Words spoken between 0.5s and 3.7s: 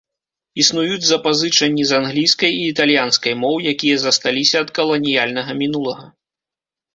Існуюць запазычанні з англійскай і італьянскай моў,